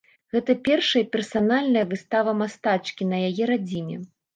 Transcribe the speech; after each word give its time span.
Гэта 0.35 0.55
першая 0.69 1.01
персанальная 1.17 1.85
выстава 1.95 2.37
мастачкі 2.43 3.03
на 3.15 3.25
яе 3.31 3.43
радзіме. 3.57 4.05